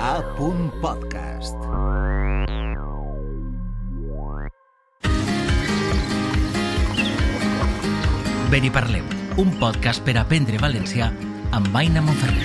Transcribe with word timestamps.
A. 0.00 0.22
Podcast. 0.80 1.56
Ben 8.50 8.64
i 8.64 8.70
parlem, 8.70 9.04
un 9.38 9.50
podcast 9.58 10.04
per 10.04 10.18
aprendre 10.20 10.60
valencià 10.60 11.08
amb 11.56 11.76
Aina 11.76 12.02
Monferrer. 12.04 12.44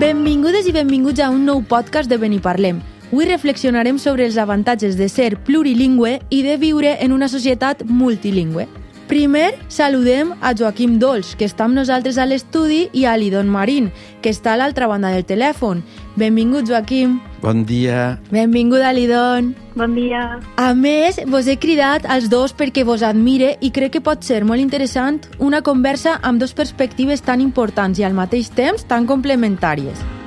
Benvingudes 0.00 0.66
i 0.66 0.72
benvinguts 0.72 1.20
a 1.20 1.28
un 1.28 1.44
nou 1.44 1.60
podcast 1.62 2.08
de 2.08 2.16
Ben 2.16 2.32
i 2.32 2.40
Parlem. 2.40 2.80
Avui 3.10 3.26
reflexionarem 3.28 3.98
sobre 3.98 4.24
els 4.24 4.38
avantatges 4.38 4.96
de 4.96 5.10
ser 5.12 5.34
plurilingüe 5.44 6.20
i 6.30 6.44
de 6.46 6.56
viure 6.56 6.96
en 7.04 7.12
una 7.12 7.28
societat 7.28 7.84
multilingüe. 7.84 8.79
Primer, 9.10 9.58
saludem 9.66 10.36
a 10.40 10.52
Joaquim 10.54 10.92
Dols, 11.02 11.32
que 11.34 11.48
està 11.48 11.64
amb 11.66 11.74
nosaltres 11.74 12.14
a 12.14 12.28
l'estudi, 12.30 12.84
i 12.94 13.08
a 13.10 13.16
Lidon 13.18 13.48
Marín, 13.50 13.88
que 14.22 14.30
està 14.30 14.52
a 14.52 14.60
l'altra 14.60 14.86
banda 14.86 15.10
del 15.10 15.24
telèfon. 15.26 15.80
Benvingut, 16.14 16.68
Joaquim. 16.70 17.16
Bon 17.42 17.64
dia. 17.66 18.20
Benvinguda, 18.30 18.92
Lidon. 18.94 19.50
Bon 19.74 19.98
dia. 19.98 20.38
A 20.54 20.68
més, 20.78 21.18
vos 21.26 21.50
he 21.50 21.58
cridat 21.58 22.06
als 22.06 22.30
dos 22.30 22.54
perquè 22.54 22.86
vos 22.86 23.02
admire 23.02 23.56
i 23.58 23.72
crec 23.74 23.96
que 23.98 24.04
pot 24.12 24.22
ser 24.22 24.44
molt 24.46 24.62
interessant 24.62 25.18
una 25.42 25.64
conversa 25.66 26.20
amb 26.22 26.38
dos 26.38 26.54
perspectives 26.54 27.26
tan 27.26 27.42
importants 27.42 27.98
i 27.98 28.06
al 28.06 28.14
mateix 28.14 28.54
temps 28.54 28.86
tan 28.86 29.10
complementàries. 29.10 30.19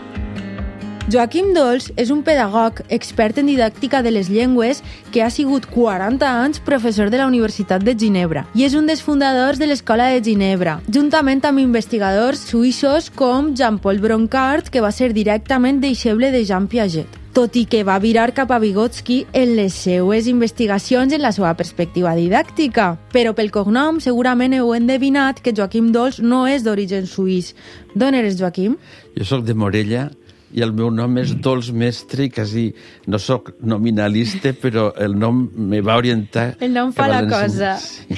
Joaquim 1.11 1.49
Dols 1.51 1.89
és 1.99 2.13
un 2.13 2.21
pedagog 2.23 2.77
expert 2.95 3.35
en 3.41 3.49
didàctica 3.51 3.99
de 4.05 4.11
les 4.15 4.29
llengües 4.31 4.79
que 5.11 5.19
ha 5.19 5.27
sigut 5.29 5.65
40 5.67 6.23
anys 6.23 6.61
professor 6.63 7.09
de 7.11 7.19
la 7.19 7.25
Universitat 7.27 7.83
de 7.83 7.91
Ginebra 7.91 8.45
i 8.55 8.63
és 8.63 8.77
un 8.79 8.87
dels 8.87 9.03
fundadors 9.03 9.59
de 9.59 9.67
l'Escola 9.67 10.07
de 10.13 10.21
Ginebra, 10.23 10.77
juntament 10.87 11.43
amb 11.43 11.59
investigadors 11.59 12.45
suïssos 12.47 13.11
com 13.11 13.51
Jean-Paul 13.51 13.99
Broncard, 13.99 14.71
que 14.71 14.79
va 14.79 14.93
ser 14.95 15.11
directament 15.11 15.83
deixeble 15.83 16.31
de 16.31 16.45
Jean 16.47 16.71
Piaget 16.71 17.19
tot 17.33 17.55
i 17.57 17.63
que 17.65 17.81
va 17.81 17.97
virar 17.97 18.29
cap 18.37 18.51
a 18.53 18.59
Vygotsky 18.61 19.23
en 19.33 19.55
les 19.57 19.73
seues 19.73 20.27
investigacions 20.29 21.15
en 21.17 21.23
la 21.25 21.31
seva 21.33 21.55
perspectiva 21.57 22.13
didàctica. 22.13 22.91
Però 23.09 23.33
pel 23.33 23.49
cognom 23.49 23.97
segurament 24.05 24.53
heu 24.53 24.69
endevinat 24.77 25.41
que 25.41 25.55
Joaquim 25.57 25.89
Dols 25.91 26.21
no 26.21 26.45
és 26.45 26.61
d'origen 26.61 27.09
suís. 27.09 27.55
D'on 27.97 28.13
eres, 28.13 28.37
Joaquim? 28.37 28.77
Jo 29.17 29.25
sóc 29.25 29.47
de 29.49 29.57
Morella 29.57 30.11
i 30.53 30.61
el 30.61 30.71
meu 30.77 30.91
nom 30.93 31.17
és 31.17 31.33
Dols 31.41 31.71
Mestre 31.73 32.27
i 32.27 32.29
quasi 32.29 32.67
no 33.09 33.17
sóc 33.19 33.51
nominalista, 33.65 34.53
però 34.53 34.91
el 35.01 35.17
nom 35.17 35.47
me 35.55 35.81
va 35.81 35.97
orientar... 35.97 36.53
El 36.61 36.73
nom 36.75 36.93
fa 36.93 37.07
la 37.09 37.23
cosa. 37.27 37.75
Sí. 37.81 38.17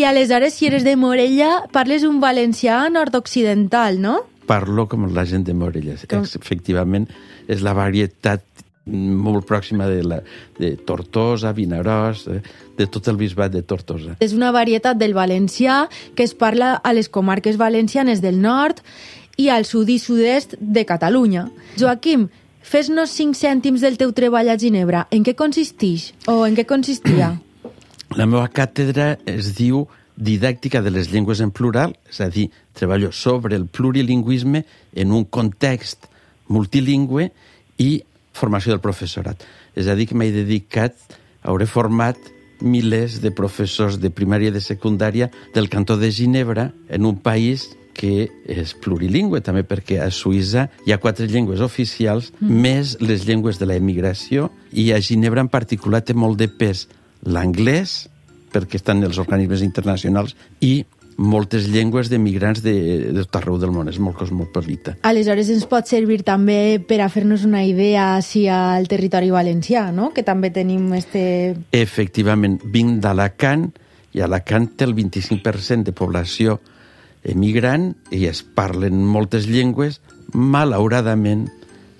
I 0.00 0.04
aleshores, 0.06 0.54
si 0.54 0.68
eres 0.70 0.84
de 0.86 0.94
Morella, 0.96 1.64
parles 1.74 2.04
un 2.06 2.20
valencià 2.22 2.84
nord-occidental, 2.94 4.00
no? 4.00 4.20
Parlo 4.46 4.86
com 4.90 5.08
la 5.14 5.24
gent 5.26 5.44
de 5.46 5.54
Morella. 5.54 5.96
Com- 6.10 6.24
Efectivament, 6.24 7.08
és 7.50 7.60
la 7.66 7.74
varietat 7.76 8.44
molt 8.90 9.44
pròxima 9.46 9.86
de, 9.90 10.00
la, 10.02 10.20
de 10.58 10.72
Tortosa, 10.86 11.52
Vinaròs, 11.54 12.24
eh, 12.32 12.40
de 12.78 12.86
tot 12.90 13.06
el 13.12 13.18
bisbat 13.20 13.52
de 13.52 13.60
Tortosa. 13.62 14.16
És 14.24 14.32
una 14.34 14.50
varietat 14.54 14.98
del 14.98 15.12
valencià 15.14 15.84
que 16.16 16.24
es 16.26 16.32
parla 16.34 16.72
a 16.82 16.94
les 16.96 17.10
comarques 17.12 17.58
valencianes 17.60 18.22
del 18.24 18.40
nord 18.42 18.80
i 19.40 19.48
al 19.48 19.64
sud 19.64 19.88
i 19.88 19.98
sud-est 19.98 20.56
de 20.60 20.84
Catalunya. 20.84 21.46
Joaquim, 21.80 22.26
fes-nos 22.60 23.12
cinc 23.16 23.38
cèntims 23.38 23.80
del 23.84 23.96
teu 24.00 24.12
treball 24.16 24.50
a 24.52 24.58
Ginebra. 24.60 25.06
En 25.10 25.24
què 25.24 25.34
consistix? 25.38 26.10
O 26.28 26.42
en 26.46 26.58
què 26.58 26.66
consistia? 26.68 27.32
La 28.18 28.26
meva 28.26 28.48
càtedra 28.52 29.14
es 29.28 29.54
diu 29.56 29.86
Didàctica 30.20 30.82
de 30.84 30.90
les 30.92 31.08
llengües 31.08 31.40
en 31.40 31.48
plural, 31.48 31.94
és 32.10 32.18
a 32.20 32.26
dir, 32.28 32.50
treballo 32.76 33.08
sobre 33.16 33.56
el 33.56 33.64
plurilingüisme 33.64 34.60
en 34.92 35.14
un 35.16 35.24
context 35.24 36.10
multilingüe 36.52 37.30
i 37.80 38.02
formació 38.36 38.74
del 38.74 38.82
professorat. 38.84 39.40
És 39.72 39.88
a 39.88 39.96
dir, 39.96 40.10
que 40.10 40.18
m'he 40.18 40.28
dedicat, 40.34 40.92
hauré 41.40 41.64
format 41.64 42.20
milers 42.60 43.22
de 43.24 43.32
professors 43.32 43.96
de 44.02 44.10
primària 44.12 44.52
i 44.52 44.56
de 44.58 44.60
secundària 44.60 45.30
del 45.54 45.70
cantó 45.72 45.96
de 45.96 46.10
Ginebra 46.12 46.68
en 46.92 47.08
un 47.08 47.16
país 47.16 47.70
que 48.00 48.30
és 48.48 48.72
plurilingüe 48.80 49.42
també 49.44 49.64
perquè 49.68 49.98
a 50.00 50.08
Suïssa 50.14 50.68
hi 50.86 50.94
ha 50.94 51.00
quatre 51.02 51.28
llengües 51.28 51.60
oficials 51.64 52.30
mm. 52.38 52.62
més 52.64 52.94
les 53.04 53.26
llengües 53.28 53.60
de 53.60 53.68
la 53.68 53.76
emigració 53.76 54.48
i 54.72 54.90
a 54.96 55.00
Ginebra 55.04 55.44
en 55.44 55.52
particular 55.52 56.00
té 56.00 56.16
molt 56.16 56.40
de 56.40 56.48
pes 56.48 56.86
l'anglès 57.28 58.06
perquè 58.54 58.80
estan 58.80 59.04
els 59.04 59.20
organismes 59.20 59.60
internacionals 59.66 60.32
i 60.64 60.80
moltes 61.20 61.66
llengües 61.68 62.08
de 62.08 62.16
migrants 62.18 62.62
de, 62.64 62.72
de 63.12 63.24
tot 63.26 63.36
arreu 63.42 63.58
del 63.60 63.74
món, 63.74 63.90
és 63.92 63.98
molt 64.00 64.16
cosmopolita. 64.16 64.94
Aleshores 65.04 65.50
ens 65.52 65.66
pot 65.68 65.84
servir 65.84 66.22
també 66.24 66.80
per 66.80 67.02
a 67.04 67.10
fer-nos 67.12 67.44
una 67.44 67.60
idea 67.68 68.14
si 68.24 68.46
al 68.48 68.88
territori 68.88 69.28
valencià, 69.28 69.90
no? 69.92 70.14
Que 70.16 70.24
també 70.24 70.48
tenim 70.54 70.88
este... 70.96 71.22
Efectivament, 71.76 72.56
vinc 72.64 73.02
d'Alacant 73.04 73.68
i 74.16 74.24
Alacant 74.24 74.72
té 74.80 74.88
el 74.88 74.96
25% 74.96 75.90
de 75.90 75.92
població 75.92 76.56
emigrant 77.24 77.94
i 78.14 78.26
es 78.30 78.42
parlen 78.42 79.02
moltes 79.04 79.48
llengües, 79.50 80.00
malauradament 80.34 81.48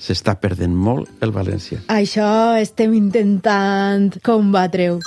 s'està 0.01 0.37
perdent 0.41 0.75
molt 0.75 1.11
el 1.25 1.33
valencià. 1.35 1.83
Això 1.93 2.57
estem 2.61 2.95
intentant 2.97 4.11
combatre-ho. 4.25 5.01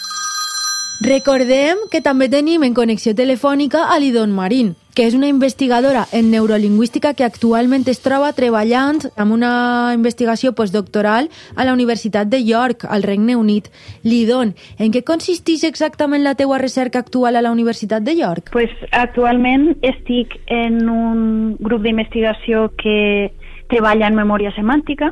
Recordem 1.04 1.82
que 1.92 2.00
també 2.00 2.30
tenim 2.32 2.64
en 2.64 2.72
connexió 2.72 3.12
telefònica 3.12 3.82
a 3.92 3.98
l'Idon 4.00 4.32
Marín, 4.32 4.70
que 4.96 5.04
és 5.04 5.18
una 5.18 5.28
investigadora 5.28 6.06
en 6.16 6.30
neurolingüística 6.32 7.12
que 7.12 7.26
actualment 7.28 7.84
es 7.92 8.00
troba 8.00 8.30
treballant 8.38 9.02
amb 9.20 9.36
una 9.36 9.92
investigació 9.98 10.54
postdoctoral 10.56 11.28
a 11.58 11.66
la 11.68 11.74
Universitat 11.76 12.32
de 12.32 12.40
York, 12.48 12.86
al 12.88 13.04
Regne 13.04 13.36
Unit. 13.36 13.68
Lidon, 14.08 14.56
en 14.80 14.96
què 14.96 15.04
consisteix 15.04 15.66
exactament 15.68 16.24
la 16.24 16.38
teua 16.40 16.62
recerca 16.64 17.04
actual 17.04 17.36
a 17.36 17.44
la 17.44 17.52
Universitat 17.52 18.08
de 18.08 18.16
York? 18.22 18.54
Pues, 18.56 18.72
actualment 18.92 19.74
estic 19.82 20.40
en 20.48 20.88
un 20.88 21.58
grup 21.60 21.84
d'investigació 21.84 22.70
que 22.80 23.34
treballa 23.68 24.08
en 24.08 24.16
memòria 24.16 24.56
semàntica 24.56 25.12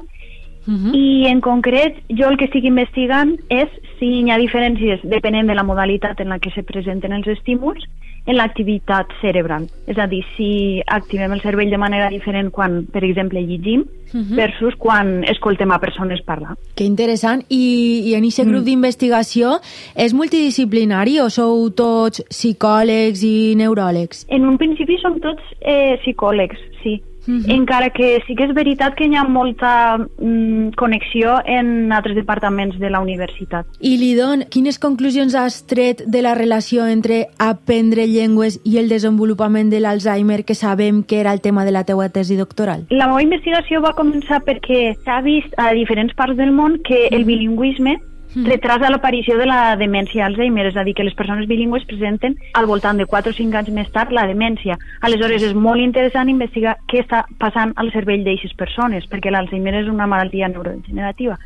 Uh 0.67 0.73
-huh. 0.73 0.95
i 0.95 1.25
en 1.27 1.41
concret 1.41 1.95
jo 2.09 2.29
el 2.29 2.37
que 2.37 2.45
estic 2.45 2.63
investigant 2.63 3.39
és 3.49 3.67
si 3.99 4.05
hi 4.05 4.29
ha 4.31 4.37
diferències 4.37 4.99
depenent 5.03 5.47
de 5.47 5.55
la 5.55 5.63
modalitat 5.63 6.19
en 6.19 6.29
la 6.29 6.39
que 6.39 6.51
se 6.51 6.61
presenten 6.63 7.11
els 7.13 7.27
estímuls 7.27 7.83
en 8.27 8.35
l'activitat 8.35 9.07
cerebral. 9.19 9.67
És 9.87 9.97
a 9.97 10.05
dir, 10.05 10.23
si 10.37 10.79
activem 10.85 11.31
el 11.31 11.41
cervell 11.41 11.71
de 11.71 11.77
manera 11.77 12.07
diferent 12.09 12.51
quan, 12.51 12.85
per 12.85 13.03
exemple, 13.03 13.41
llegim 13.41 13.83
Uh 14.13 14.19
-huh. 14.19 14.35
versus 14.35 14.75
quan 14.77 15.23
escoltem 15.23 15.71
a 15.71 15.79
persones 15.79 16.21
parlar. 16.21 16.55
Que 16.75 16.83
interessant. 16.83 17.43
I, 17.49 18.01
i 18.05 18.13
en 18.13 18.23
aquest 18.23 18.45
grup 18.47 18.61
Mm. 18.61 18.65
d'investigació 18.65 19.59
és 19.95 20.13
multidisciplinari 20.13 21.19
o 21.21 21.29
sou 21.29 21.69
tots 21.71 22.21
psicòlegs 22.29 23.23
i 23.23 23.55
neuròlegs? 23.55 24.25
En 24.29 24.45
un 24.45 24.57
principi 24.57 24.97
som 25.01 25.19
tots 25.19 25.41
eh, 25.61 25.97
psicòlegs, 26.03 26.57
sí. 26.83 27.01
Mhm. 27.27 27.49
Encara 27.51 27.89
que 27.91 28.19
sí 28.25 28.35
que 28.35 28.45
és 28.45 28.53
veritat 28.53 28.95
que 28.95 29.05
hi 29.05 29.15
ha 29.15 29.23
molta 29.23 29.97
mm, 29.97 30.73
connexió 30.77 31.39
en 31.45 31.91
altres 31.91 32.15
departaments 32.15 32.79
de 32.79 32.89
la 32.89 32.99
universitat. 32.99 33.65
I 33.79 33.97
Lidon, 33.97 34.45
quines 34.49 34.79
conclusions 34.79 35.35
has 35.35 35.65
tret 35.67 36.03
de 36.05 36.21
la 36.21 36.35
relació 36.35 36.87
entre 36.87 37.27
aprendre 37.37 38.07
llengües 38.07 38.59
i 38.63 38.77
el 38.77 38.89
desenvolupament 38.89 39.69
de 39.69 39.79
l'Alzheimer, 39.79 40.43
que 40.45 40.55
sabem 40.55 41.03
que 41.03 41.19
era 41.19 41.33
el 41.33 41.41
tema 41.41 41.65
de 41.65 41.71
la 41.71 41.83
teua 41.83 42.09
tesi 42.09 42.35
doctoral? 42.35 42.87
La 42.89 43.07
meva 43.07 43.21
investigació 43.23 43.81
va 43.81 43.95
començar 43.97 44.41
perquè 44.43 44.95
s'ha 45.03 45.21
vist 45.21 45.53
a 45.57 45.71
diferents 45.73 46.13
parts 46.15 46.37
del 46.37 46.51
món 46.51 46.79
que 46.83 47.07
el 47.11 47.25
bilingüisme 47.25 47.97
Mhm. 47.97 48.10
Retrasa 48.35 48.89
l'aparició 48.89 49.37
de 49.37 49.45
la 49.45 49.75
demència 49.75 50.25
Alzheimer, 50.25 50.67
és 50.67 50.77
a 50.77 50.83
dir, 50.83 50.93
que 50.95 51.03
les 51.03 51.15
persones 51.15 51.47
bilingües 51.47 51.85
presenten 51.85 52.35
al 52.53 52.65
voltant 52.65 52.97
de 52.97 53.05
4 53.05 53.31
o 53.31 53.35
5 53.35 53.57
anys 53.57 53.69
més 53.75 53.91
tard 53.91 54.11
la 54.11 54.27
demència. 54.27 54.77
Aleshores, 55.01 55.43
és 55.43 55.53
molt 55.53 55.81
interessant 55.81 56.29
investigar 56.29 56.77
què 56.87 57.03
està 57.03 57.25
passant 57.39 57.73
al 57.75 57.91
cervell 57.91 58.23
d'aquestes 58.23 58.55
persones, 58.57 59.07
perquè 59.11 59.31
l'Alzheimer 59.31 59.75
és 59.83 59.89
una 59.91 60.07
malaltia 60.07 60.47
neurodegenerativa. 60.47 61.37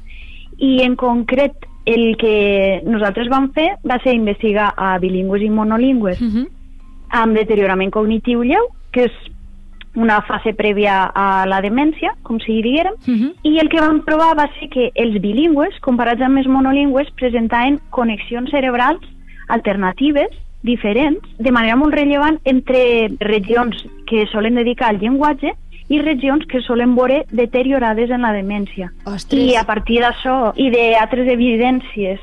I 0.58 0.84
en 0.84 0.96
concret, 0.96 1.54
el 1.86 2.16
que 2.18 2.82
nosaltres 2.86 3.30
vam 3.30 3.52
fer 3.54 3.76
va 3.86 4.00
ser 4.04 4.16
investigar 4.16 4.74
a 4.78 4.98
bilingües 5.00 5.42
i 5.42 5.50
monolingües 5.50 6.22
Uh 6.22 6.28
-huh. 6.28 6.48
amb 7.10 7.36
deteriorament 7.36 7.92
cognitiu 7.92 8.44
lleu, 8.44 8.66
que 8.92 9.06
és 9.06 9.12
una 9.96 10.22
fase 10.22 10.54
prèvia 10.54 11.12
a 11.16 11.46
la 11.48 11.62
demència, 11.62 12.14
com 12.24 12.40
si 12.40 12.62
diguérem, 12.62 12.94
Uh 13.08 13.14
-huh. 13.14 13.34
i 13.44 13.60
el 13.60 13.70
que 13.70 13.80
vam 13.80 14.02
provar 14.02 14.36
va 14.38 14.50
ser 14.60 14.70
que 14.70 14.92
els 14.96 15.20
bilingües, 15.22 15.80
comparats 15.82 16.22
amb 16.22 16.38
els 16.38 16.48
monolingües, 16.48 17.12
presentaven 17.16 17.80
connexions 17.90 18.50
cerebrals 18.52 19.02
alternatives, 19.48 20.30
diferents, 20.64 21.20
de 21.38 21.52
manera 21.52 21.76
molt 21.76 21.94
rellevant 21.94 22.40
entre 22.44 23.10
regions 23.20 23.76
que 24.08 24.26
solen 24.32 24.56
dedicar 24.56 24.90
al 24.90 25.00
llenguatge 25.00 25.52
i 25.88 26.00
regions 26.02 26.46
que 26.48 26.62
solen 26.62 26.96
veure 26.96 27.26
deteriorades 27.30 28.10
en 28.10 28.22
la 28.22 28.34
demència. 28.34 28.92
Ostres. 29.06 29.40
I 29.40 29.56
a 29.56 29.64
partir 29.66 30.00
d'això 30.02 30.54
i 30.56 30.72
d'altres 30.72 31.28
evidències 31.28 32.20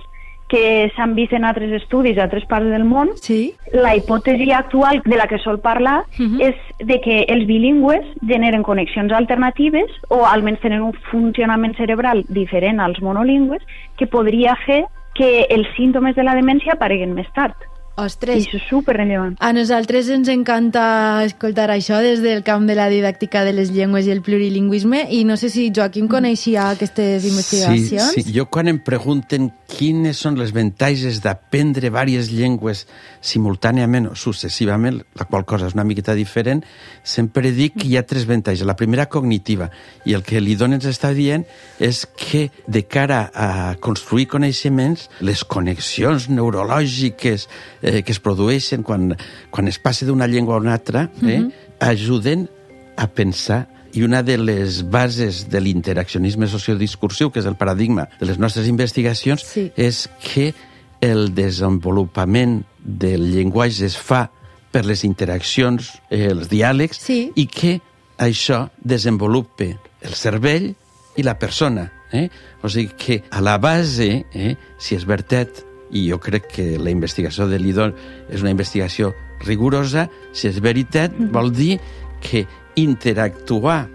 que 0.53 0.91
s'han 0.95 1.15
vist 1.17 1.33
en 1.33 1.47
altres 1.49 1.73
estudis 1.81 2.19
a 2.19 2.25
altres 2.27 2.45
parts 2.45 2.69
del 2.69 2.85
món, 2.85 3.09
Sí. 3.23 3.55
la 3.73 3.95
hipòtesi 3.97 4.53
actual 4.53 5.01
de 5.07 5.17
la 5.17 5.27
que 5.27 5.39
sol 5.39 5.61
parlar 5.61 6.03
Mhm. 6.19 6.41
és 6.43 6.55
de 6.85 7.01
que 7.01 7.23
els 7.29 7.47
bilingües 7.47 8.05
generen 8.29 8.63
connexions 8.63 9.11
alternatives 9.13 9.89
o 10.09 10.27
almenys 10.27 10.61
tenen 10.61 10.83
un 10.83 10.93
funcionament 11.11 11.75
cerebral 11.77 12.25
diferent 12.29 12.81
als 12.81 13.01
monolingües 13.01 13.63
que 13.97 14.07
podria 14.07 14.55
fer 14.67 14.85
que 15.15 15.47
els 15.49 15.67
símptomes 15.77 16.15
de 16.17 16.23
la 16.25 16.35
demència 16.35 16.75
apareguen 16.75 17.15
més 17.15 17.33
tard. 17.35 17.55
I 17.95 18.01
Ostres, 18.05 18.47
això 18.47 18.57
és 18.57 18.63
superrellevant. 18.71 19.37
a 19.39 19.53
nosaltres 19.53 20.09
ens 20.09 20.27
encanta 20.33 21.23
escoltar 21.27 21.69
això 21.71 21.99
des 22.01 22.23
del 22.23 22.43
camp 22.43 22.65
de 22.67 22.75
la 22.75 22.89
didàctica 22.89 23.45
de 23.45 23.53
les 23.53 23.71
llengües 23.71 24.07
i 24.07 24.11
el 24.11 24.23
plurilingüisme 24.23 25.09
i 25.11 25.25
no 25.25 25.37
sé 25.37 25.51
si 25.51 25.71
Joaquim 25.77 26.09
coneixia 26.09 26.71
aquestes 26.71 27.27
investigacions. 27.29 28.13
Sí, 28.15 28.23
sí. 28.23 28.33
Jo 28.33 28.47
quan 28.47 28.69
em 28.69 28.79
pregunten 28.79 29.51
quines 29.73 30.19
són 30.21 30.37
les 30.39 30.53
avantatges 30.53 31.21
d'aprendre 31.25 31.83
diverses 31.89 32.31
llengües 32.33 32.85
simultàniament 33.25 34.11
o 34.11 34.15
successivament, 34.19 35.01
la 35.19 35.27
qual 35.31 35.47
cosa 35.49 35.69
és 35.71 35.77
una 35.77 35.87
miqueta 35.89 36.15
diferent, 36.19 36.63
sempre 37.03 37.53
dic 37.55 37.79
que 37.81 37.89
hi 37.89 37.97
ha 37.97 38.05
tres 38.07 38.27
avantatges. 38.29 38.67
La 38.69 38.77
primera, 38.79 39.09
cognitiva, 39.13 39.71
i 40.05 40.17
el 40.17 40.25
que 40.27 40.41
l'Idon 40.41 40.77
ens 40.77 40.87
està 40.91 41.13
dient 41.17 41.47
és 41.83 42.05
que 42.19 42.47
de 42.69 42.85
cara 42.85 43.25
a 43.33 43.49
construir 43.83 44.29
coneixements, 44.31 45.09
les 45.25 45.45
connexions 45.45 46.29
neurològiques 46.31 47.49
eh, 47.83 48.01
que 48.03 48.13
es 48.13 48.23
produeixen 48.23 48.85
quan, 48.87 49.13
quan 49.51 49.73
es 49.73 49.81
passa 49.83 50.07
d'una 50.07 50.29
llengua 50.31 50.59
a 50.59 50.63
una 50.63 50.77
altra 50.77 51.09
eh, 51.25 51.45
ajuden 51.81 52.49
a 52.97 53.09
pensar 53.09 53.72
i 53.93 54.03
una 54.03 54.23
de 54.23 54.39
les 54.39 54.83
bases 54.91 55.49
de 55.51 55.61
l'interaccionisme 55.61 56.49
sociodiscursiu, 56.49 57.31
que 57.31 57.41
és 57.41 57.47
el 57.47 57.57
paradigma 57.61 58.09
de 58.21 58.27
les 58.27 58.39
nostres 58.39 58.69
investigacions, 58.69 59.45
Sí. 59.45 59.71
és 59.77 60.09
que 60.23 60.55
el 61.01 61.35
desenvolupament 61.35 62.63
del 62.79 63.31
llenguatge 63.35 63.85
es 63.87 63.97
fa 63.99 64.31
per 64.73 64.85
les 64.87 65.05
interaccions, 65.05 66.01
eh, 66.11 66.29
els 66.31 66.49
diàlegs, 66.49 66.99
Sí. 66.99 67.33
i 67.35 67.47
que 67.47 67.81
això 68.19 68.71
desenvolupa 68.83 69.65
el 70.01 70.15
cervell 70.15 70.75
i 71.17 71.23
la 71.23 71.39
persona. 71.39 71.93
Eh? 72.13 72.29
O 72.63 72.69
sigui 72.69 72.93
que 72.97 73.23
a 73.31 73.41
la 73.41 73.59
base, 73.59 74.25
eh, 74.33 74.57
si 74.79 74.95
és 74.95 75.05
veritat, 75.05 75.49
i 75.91 76.09
jo 76.11 76.19
crec 76.19 76.47
que 76.49 76.79
la 76.79 76.91
investigació 76.91 77.47
de 77.49 77.59
l'IDON 77.59 77.95
és 78.31 78.41
una 78.41 78.51
investigació 78.51 79.13
rigorosa, 79.41 80.09
si 80.33 80.49
és 80.49 80.61
veritat, 80.61 81.13
vol 81.33 81.53
dir 81.53 81.81
que 82.23 82.47
interactuar 82.75 83.89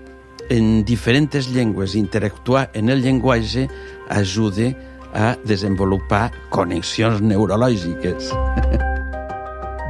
en 0.50 0.86
diferents 0.86 1.50
llengües, 1.52 1.96
interactuar 1.96 2.70
en 2.74 2.90
el 2.90 3.02
llenguatge, 3.02 3.68
ajuda 4.10 4.72
a 5.14 5.36
desenvolupar 5.44 6.32
connexions 6.50 7.22
neurològiques. 7.22 8.32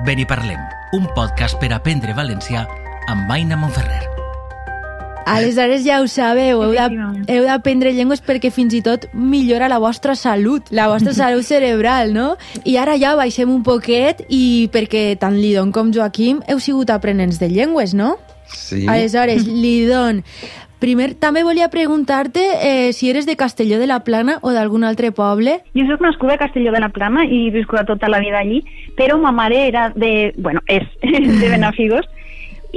Ben 0.08 0.22
hi 0.22 0.26
parlem, 0.30 0.62
un 0.96 1.08
podcast 1.18 1.58
per 1.60 1.74
aprendre 1.76 2.14
valencià 2.16 2.62
amb 3.12 3.32
Aina 3.34 3.58
Monferrer. 3.60 4.06
Aleshores 5.28 5.82
ja 5.84 5.98
ho 6.00 6.06
sabeu, 6.08 6.62
heu 6.64 7.44
d'aprendre 7.44 7.92
llengües 7.92 8.22
perquè 8.24 8.48
fins 8.54 8.72
i 8.78 8.80
tot 8.86 9.10
millora 9.12 9.68
la 9.68 9.82
vostra 9.84 10.16
salut, 10.16 10.72
la 10.72 10.88
vostra 10.88 11.12
salut 11.18 11.44
cerebral, 11.44 12.14
no? 12.16 12.38
I 12.64 12.78
ara 12.80 12.96
ja 12.96 13.18
baixem 13.20 13.52
un 13.52 13.66
poquet 13.68 14.24
i 14.32 14.70
perquè 14.72 15.18
tant 15.20 15.36
Lidon 15.36 15.74
com 15.76 15.92
Joaquim 15.92 16.40
heu 16.48 16.64
sigut 16.64 16.94
aprenents 16.96 17.42
de 17.44 17.52
llengües, 17.52 17.92
no? 17.92 18.16
Sí. 18.54 18.86
Aleshores, 18.88 19.48
Lidon, 19.64 20.24
primer 20.80 21.14
també 21.18 21.44
volia 21.44 21.70
preguntar-te 21.74 22.44
eh, 22.62 22.94
si 22.94 23.10
eres 23.10 23.26
de 23.26 23.36
Castelló 23.36 23.80
de 23.80 23.88
la 23.88 24.04
Plana 24.04 24.38
o 24.42 24.54
d'algun 24.54 24.84
altre 24.84 25.12
poble. 25.12 25.62
Jo 25.78 25.88
soc 25.90 26.04
nascuda 26.06 26.36
a 26.36 26.42
Castelló 26.44 26.72
de 26.76 26.84
la 26.84 26.90
Plana 26.90 27.26
i 27.26 27.48
he 27.48 27.56
viscut 27.56 27.88
tota 27.88 28.10
la 28.12 28.20
vida 28.24 28.40
allí, 28.40 28.64
però 28.98 29.18
ma 29.18 29.32
mare 29.32 29.68
era 29.68 29.90
de... 29.96 30.34
bueno, 30.38 30.62
és 30.68 30.86
de 31.42 31.50
Benafigos 31.50 32.06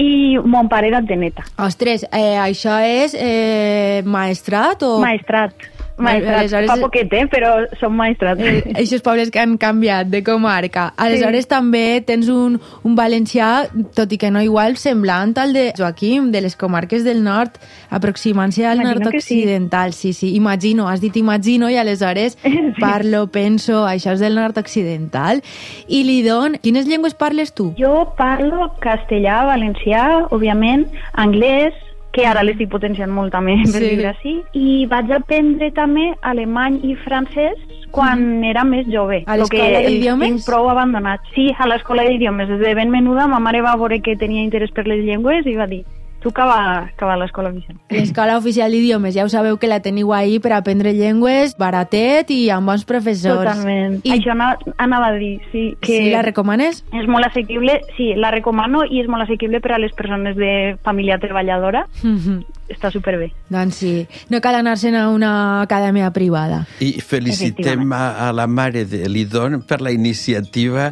i 0.00 0.38
mon 0.44 0.69
pare 0.70 0.88
era 0.88 1.00
de 1.02 1.17
Neta. 1.17 1.44
Ostres, 1.61 2.06
eh, 2.12 2.38
això 2.40 2.78
és 2.84 3.14
eh, 3.19 4.02
maestrat 4.06 4.82
o... 4.87 4.99
Maestrat. 5.02 5.69
Maestrat. 6.00 6.38
aleshores- 6.41 6.70
Fa 6.70 6.76
poquet, 6.81 7.12
eh? 7.12 7.26
però 7.29 7.67
som 7.79 7.94
maestrat. 7.94 8.38
Eh, 8.41 8.73
Eixos 8.76 9.02
pobles 9.02 9.31
que 9.31 9.38
han 9.41 9.56
canviat 9.58 10.06
de 10.08 10.23
comarca. 10.25 10.93
Aleshores 10.97 11.44
Sí. 11.44 11.49
també 11.49 12.02
tens 12.06 12.29
un, 12.29 12.61
un 12.82 12.97
valencià, 12.97 13.69
tot 13.94 14.11
i 14.12 14.19
que 14.19 14.31
no 14.31 14.41
igual, 14.43 14.76
semblant 14.76 15.37
al 15.38 15.52
de 15.52 15.73
Joaquim, 15.76 16.31
de 16.32 16.41
les 16.41 16.56
comarques 16.56 17.05
del 17.05 17.23
nord, 17.23 17.52
aproximant-se 17.91 18.67
al 18.67 18.81
Imagino 18.81 19.00
nord 19.00 19.11
que 19.12 19.20
sí. 19.20 19.35
occidental. 19.41 19.93
Sí. 19.93 20.12
sí, 20.12 20.35
Imagino, 20.35 20.88
has 20.88 21.00
dit 21.00 21.17
imagino 21.17 21.69
i 21.70 21.76
aleshores 21.76 22.38
Sí. 22.43 22.73
parlo, 22.81 23.26
penso, 23.29 23.87
això 23.87 24.12
és 24.12 24.20
del 24.20 24.35
nord 24.35 24.56
occidental. 24.58 25.43
I 25.88 26.05
Lidon, 26.05 26.58
quines 26.62 26.87
llengües 26.87 27.14
parles 27.14 27.52
tu? 27.55 27.75
Jo 27.79 28.14
parlo 28.17 28.73
castellà, 28.81 29.44
valencià, 29.44 30.26
òbviament, 30.31 30.87
anglès, 31.14 31.75
que 32.12 32.26
ara 32.26 32.42
l'estic 32.42 32.68
potenciant 32.68 33.10
molt 33.10 33.32
també 33.32 33.56
per 33.62 33.80
Sí. 33.80 33.90
viure 33.96 34.08
així, 34.08 34.42
i 34.52 34.86
vaig 34.86 35.10
aprendre 35.12 35.70
també 35.72 36.14
alemany 36.22 36.80
i 36.82 36.94
francès 37.04 37.54
quan 37.92 38.42
era 38.44 38.64
més 38.64 38.86
jove. 38.86 39.22
A 39.26 39.36
l'escola 39.36 39.80
d'idiomes? 39.86 40.28
Tinc 40.28 40.44
prou 40.46 40.68
abandonat. 40.70 41.20
Sí, 41.34 41.50
a 41.58 41.66
l'escola 41.66 42.02
d'idiomes. 42.04 42.48
Des 42.48 42.58
de 42.60 42.74
ben 42.74 42.90
menuda, 42.90 43.26
ma 43.26 43.38
mare 43.38 43.62
va 43.62 43.76
veure 43.76 44.00
que 44.00 44.16
tenia 44.16 44.42
interès 44.42 44.70
per 44.70 44.86
les 44.86 45.04
llengües 45.04 45.46
i 45.46 45.54
va 45.54 45.66
dir 45.66 45.84
tu 46.20 46.28
acaba, 46.31 46.84
acaba 46.84 47.14
a 47.14 47.17
l'escola 47.17 47.50
Vicent. 47.50 47.78
L'escola 47.90 48.37
oficial 48.38 48.70
d'idiomes, 48.72 49.14
ja 49.14 49.25
ho 49.25 49.28
sabeu 49.32 49.58
que 49.58 49.67
la 49.67 49.81
teniu 49.81 50.12
ahí 50.14 50.38
per 50.38 50.52
aprendre 50.52 50.93
llengües, 50.94 51.56
baratet 51.58 52.31
i 52.31 52.50
amb 52.50 52.69
bons 52.69 52.84
professors. 52.84 53.44
Totalment. 53.49 54.00
I 54.05 54.14
Això 54.19 54.32
anava, 54.37 54.58
anava 54.78 55.08
a 55.08 55.19
dir, 55.19 55.40
sí. 55.52 55.75
Que 55.81 55.99
sí, 56.05 56.11
la 56.11 56.22
recomanes? 56.22 56.84
és 56.93 57.06
molt 57.08 57.26
assequible, 57.26 57.81
sí, 57.96 58.12
la 58.14 58.31
recomano 58.31 58.84
i 58.84 59.00
és 59.00 59.08
molt 59.08 59.25
assequible 59.25 59.61
per 59.61 59.72
a 59.72 59.78
les 59.78 59.93
persones 59.93 60.37
de 60.37 60.76
família 60.84 61.19
treballadora. 61.19 61.87
Mhm. 62.02 62.44
Està 62.70 62.87
superbé. 62.94 63.32
Doncs 63.50 63.81
sí, 63.82 63.93
no 64.31 64.38
cal 64.40 64.55
anar-se'n 64.61 64.94
a 64.94 65.08
una 65.11 65.31
acadèmia 65.64 66.12
privada. 66.14 66.61
I 66.81 67.00
felicitem 67.02 67.82
a, 67.93 68.28
a 68.28 68.32
la 68.32 68.46
mare 68.46 68.84
de 68.87 69.08
l'Idon 69.11 69.58
per 69.67 69.81
la 69.82 69.90
iniciativa 69.90 70.87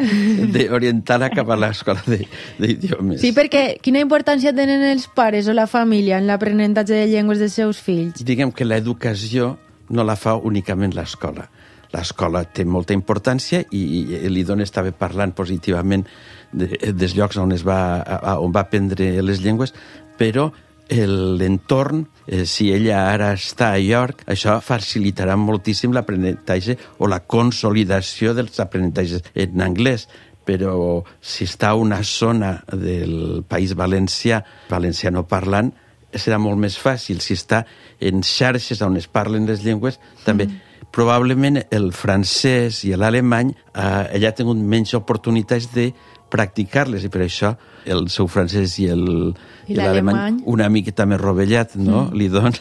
d'orientar-la 0.53 1.31
cap 1.31 1.49
a 1.51 1.57
l'escola 1.57 2.03
de- 2.07 2.27
d'idiomes. 2.59 3.21
Sí, 3.23 3.33
perquè 3.37 3.79
quina 3.83 4.03
importància 4.03 4.53
tenen 4.57 4.83
els 4.91 5.07
pares 5.15 5.49
o 5.49 5.55
la 5.55 5.67
família 5.71 6.19
en 6.19 6.27
l'aprenentatge 6.27 6.95
de 6.99 7.07
llengües 7.13 7.39
dels 7.39 7.55
seus 7.55 7.79
fills? 7.81 8.25
Diguem 8.25 8.53
que 8.53 8.67
l'educació 8.67 9.57
no 9.91 10.05
la 10.05 10.17
fa 10.17 10.35
únicament 10.37 10.95
l'escola. 10.99 11.49
L'escola 11.95 12.43
té 12.45 12.67
molta 12.69 12.93
importància 12.93 13.63
i, 13.73 13.83
i 14.03 14.29
l'Idon 14.29 14.61
estava 14.61 14.91
parlant 14.93 15.33
positivament 15.33 16.05
de, 16.53 16.67
dels 16.93 17.15
llocs 17.17 17.39
on, 17.41 17.53
es 17.57 17.63
va, 17.65 18.03
a, 18.03 18.35
on 18.43 18.53
va 18.53 18.67
aprendre 18.67 19.23
les 19.25 19.41
llengües, 19.41 19.73
però 20.19 20.51
l'entorn, 20.89 22.07
eh, 22.27 22.47
si 22.47 22.71
ella 22.73 23.03
ara 23.13 23.33
està 23.37 23.73
a 23.75 23.81
York, 23.83 24.25
això 24.27 24.59
facilitarà 24.65 25.37
moltíssim 25.37 25.93
l'aprenentatge 25.93 26.79
o 26.99 27.07
la 27.07 27.21
consolidació 27.21 28.33
dels 28.35 28.61
aprenentatges 28.61 29.29
en 29.35 29.61
anglès 29.61 30.09
però 30.49 31.05
si 31.21 31.45
està 31.45 31.75
a 31.75 31.77
una 31.77 31.99
zona 32.03 32.55
del 32.73 33.45
País 33.45 33.75
Valencià, 33.77 34.41
valenciano 34.71 35.27
parlant, 35.29 35.69
serà 36.17 36.39
molt 36.41 36.57
més 36.57 36.79
fàcil. 36.81 37.21
Si 37.21 37.37
està 37.37 37.65
en 38.01 38.23
xarxes 38.25 38.81
on 38.85 38.97
es 38.97 39.11
parlen 39.13 39.45
les 39.49 39.61
llengües, 39.67 40.01
també. 40.25 40.47
Mm. 40.49 40.65
Probablement 40.95 41.61
el 41.69 41.91
francès 41.93 42.81
i 42.89 42.95
l'alemany 42.97 43.51
eh, 43.53 44.17
ella 44.17 44.31
ha 44.31 44.37
tingut 44.39 44.57
menys 44.57 44.95
oportunitats 44.97 45.69
de 45.75 45.91
practicar-les 46.29 47.05
i 47.05 47.09
per 47.09 47.23
això 47.25 47.55
el 47.87 48.09
seu 48.13 48.27
francès 48.29 48.79
i 48.79 48.87
el- 48.93 49.35
I 49.69 49.73
i 49.73 49.77
l'alemany 49.77 50.43
una 50.47 50.69
miqueta 50.69 51.07
més 51.07 51.21
rovellat, 51.21 51.75
no? 51.77 52.05
Mm. 52.11 52.17
Li 52.17 52.29
dona... 52.29 52.53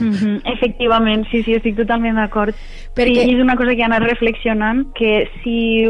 Mhm, 0.00 0.40
Efectivament, 0.54 1.26
sí, 1.30 1.42
sí, 1.42 1.52
estic 1.54 1.76
totalment 1.76 2.16
d'acord. 2.16 2.54
Perquè- 2.96 3.24
Sí, 3.24 3.34
és 3.34 3.40
una 3.42 3.56
cosa 3.56 3.74
que 3.74 3.80
he 3.82 3.84
anat 3.84 4.02
reflexionant, 4.02 4.86
que 4.94 5.28
si 5.42 5.84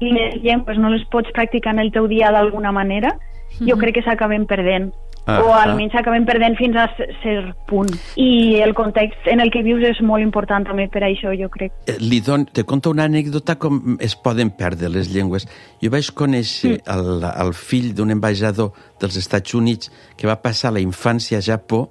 les 0.00 0.42
llengües 0.42 0.78
no 0.78 0.88
les 0.90 1.04
pots 1.10 1.30
practicar 1.32 1.74
en 1.74 1.80
el 1.80 1.92
teu 1.92 2.06
dia 2.08 2.30
d'alguna 2.32 2.72
manera, 2.72 3.18
jo 3.60 3.76
crec 3.78 3.94
que 3.94 4.02
s'acaben 4.02 4.46
perdent. 4.46 4.92
Ah, 5.26 5.40
o 5.40 5.52
ah. 5.54 5.62
almenys 5.64 5.94
s'acaben 5.96 6.26
perdent 6.28 6.56
fins 6.58 6.76
a 6.76 6.88
cert 7.22 7.54
punt. 7.68 7.92
I 8.20 8.60
el 8.64 8.74
context 8.76 9.28
en 9.30 9.40
el 9.40 9.50
que 9.54 9.62
vius 9.64 9.84
és 9.88 10.02
molt 10.04 10.24
important 10.24 10.66
també 10.68 10.86
per 10.92 11.04
això, 11.06 11.32
jo 11.38 11.48
crec. 11.52 11.72
Eh, 11.88 11.96
Li 12.02 12.20
don, 12.24 12.44
te 12.44 12.66
conto 12.68 12.92
una 12.92 13.06
anècdota 13.08 13.56
com 13.60 13.96
es 14.04 14.16
poden 14.20 14.52
perdre 14.58 14.92
les 14.92 15.08
llengües. 15.14 15.48
Jo 15.80 15.92
vaig 15.94 16.10
conèixer 16.16 16.76
el, 16.84 17.24
el 17.24 17.54
fill 17.56 17.94
d'un 17.96 18.12
ambaixador 18.12 18.74
dels 19.00 19.16
Estats 19.20 19.56
Units 19.56 19.90
que 20.18 20.28
va 20.28 20.36
passar 20.42 20.74
la 20.74 20.84
infància 20.84 21.40
a 21.40 21.44
Japó 21.44 21.86